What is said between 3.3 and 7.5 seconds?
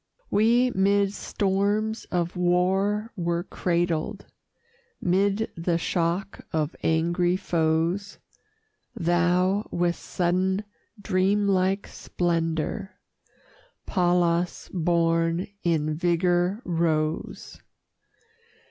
cradled, 'Mid the shock of angry